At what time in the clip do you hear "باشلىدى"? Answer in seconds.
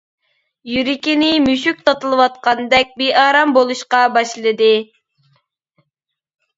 4.19-4.75